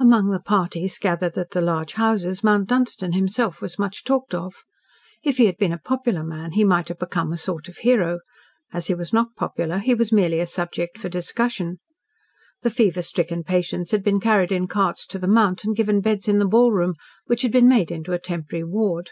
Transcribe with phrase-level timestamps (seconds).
[0.00, 4.64] Among the parties gathered at the large houses Mount Dunstan himself was much talked of.
[5.22, 8.20] If he had been a popular man, he might have become a sort of hero;
[8.72, 11.78] as he was not popular, he was merely a subject for discussion.
[12.62, 16.26] The fever stricken patients had been carried in carts to the Mount and given beds
[16.26, 16.94] in the ballroom,
[17.26, 19.10] which had been made into a temporary ward.